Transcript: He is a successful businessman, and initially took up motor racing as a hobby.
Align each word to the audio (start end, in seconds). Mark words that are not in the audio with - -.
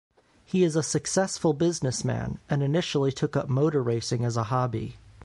He 0.43 0.63
is 0.63 0.75
a 0.75 0.81
successful 0.81 1.53
businessman, 1.53 2.39
and 2.49 2.63
initially 2.63 3.11
took 3.11 3.37
up 3.37 3.49
motor 3.49 3.83
racing 3.83 4.25
as 4.25 4.35
a 4.35 4.45
hobby. 4.45 4.95